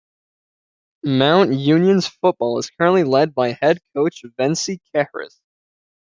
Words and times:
Mount 1.05 1.53
Union's 1.53 2.07
football 2.07 2.57
is 2.57 2.71
currently 2.71 3.03
led 3.03 3.35
by 3.35 3.51
head 3.51 3.77
coach 3.95 4.23
Vince 4.35 4.69
Kehres. 4.95 5.39